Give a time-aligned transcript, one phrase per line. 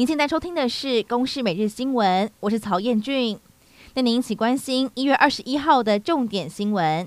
[0.00, 3.38] 您现在收听的是《公视每日新闻》，我是曹彦俊。
[3.92, 7.06] 带您一起关心一月二十一号的重点新闻：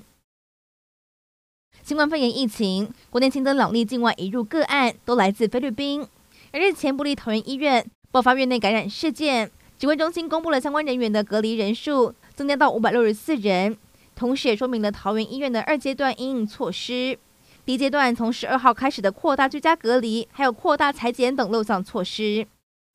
[1.82, 6.06] 新冠肺炎疫情，国内新增两例境外移入个案，都来自菲律宾。
[6.52, 13.76] 而日前，不立桃园医院爆发院内感染事件，指挥中心公布了相关人员的隔离人数增加到五百六十四人，
[14.14, 17.18] 同时也说明了桃园医院的二阶段应应措施。
[17.66, 22.46] 第一阶段从十二号开始的扩大居家隔离，还有扩大采检等六项措施。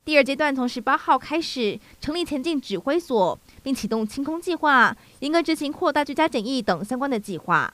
[0.05, 7.71] 第二阶段从十八号开始成立前进指挥所，并启动清空计划，严格执行扩大居家检疫等相关的计划。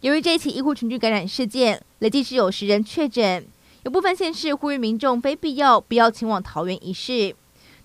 [0.00, 3.46] 由于这一起医护群聚感染事件，累计是有十人确诊，
[3.84, 7.36] 有部分县市呼吁民众非必要不要前往桃园一事。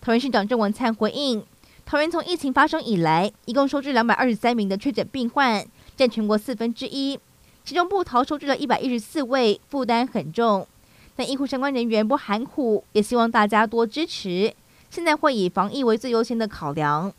[0.01, 1.45] 桃园市长郑文灿回应，
[1.85, 5.63] 桃园从疫情发生以来，一共收治两百二十三名的确诊病患，
[5.95, 7.19] 占全国四分之一，
[7.63, 10.67] 其中部桃收治了一百一十四位，负担很重。
[11.17, 14.53] 但医护相关人员不含糊，也希望大家多支持。
[14.89, 17.11] 现在会以防疫为最优先的考量。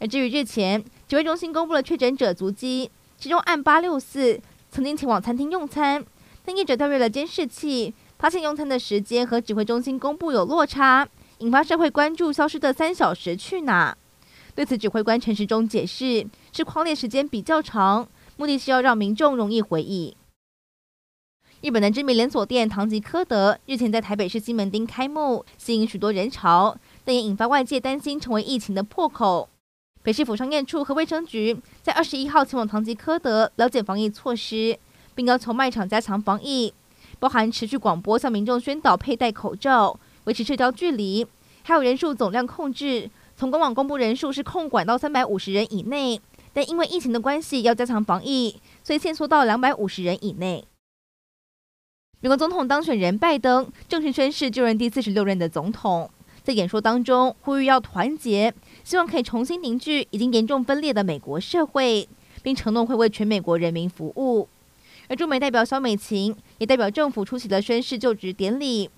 [0.00, 4.40] 而至于日前指挥中心公布了确诊者足迹，其中案八六四
[4.70, 6.04] 曾经前往餐厅用餐，
[6.44, 11.06] 但业者调阅了监视器，发现用餐的时间和指挥中心公布有落差，
[11.38, 12.32] 引发社会关注。
[12.32, 13.96] 消失的三小时去哪？
[14.54, 20.16] 对此，指挥官陈时中解释，是框列时间比较长，目的是要让民众容易回忆。
[21.60, 29.48] 日本的知名连锁店唐吉诃德日前在台北市西门町开幕，吸引许多人潮，但也引发外界担心成为疫情的破口。
[30.04, 34.78] 北市府商业处和卫生局在二十一号前往唐吉诃德了解防疫措施，
[35.16, 36.72] 并要求卖场加强防疫，
[37.18, 41.26] 包含持续广播向民众宣导佩戴口罩、维持社交距离，
[41.64, 43.10] 还有人数总量控制。
[43.36, 46.20] 从官网公布人数是控管到三百五十人以内，
[46.52, 50.64] 但因为疫情的关系要加强防疫，所以限缩到两百五十人以内。
[52.20, 56.10] 美国总统当选人拜登正式宣誓就任第四十六任的总统，
[56.42, 58.52] 在演说当中呼吁要团结，
[58.82, 62.08] 希望可以重新凝聚已经严重分裂的美国社会，
[62.42, 64.48] 并承诺会为全美国人民服务。
[65.06, 68.90] 而驻美代表萧美琴也代表政府出席了宣誓就职典礼，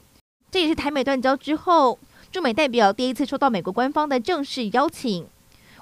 [0.51, 1.99] 这也是台美断交之后
[2.33, 5.27] 驻美代表第一次收到美国官方的正式邀请。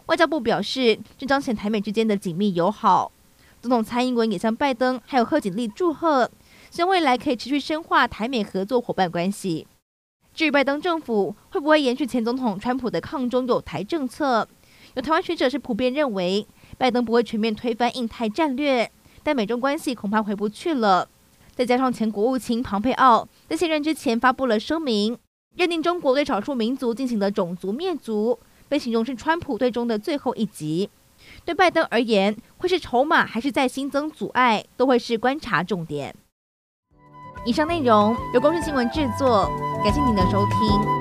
[0.06, 3.12] 外交部表示，这彰显台美之间的紧密友好。
[3.62, 6.28] 总统蔡英文也向拜登还有贺锦丽祝贺。
[6.70, 9.66] 希望未来可以持续深化台美合作伙伴关系。
[10.34, 14.46] 至于拜登政府会不会延续前总统川普的抗中友台政策，
[14.94, 16.46] 有台湾学者是普遍认为，
[16.76, 18.90] 拜登不会全面推翻印太战略，
[19.22, 21.08] 但美中关系恐怕回不去了。
[21.54, 25.18] 再加上前国务卿庞佩奥在卸任之前发布了声明，
[25.56, 30.88] 认定中国对少数民族进行的种族灭族，被形容是川普队中的最后一击。
[31.44, 36.14] 对拜登而言，会是筹码还是再新增阻碍，都会是观察重点。
[37.44, 39.50] 以上内容由公视新闻制作，
[39.82, 40.97] 感谢您的收听。